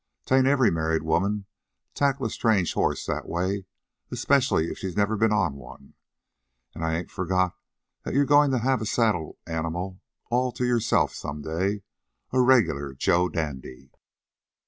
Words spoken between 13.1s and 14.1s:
dandy."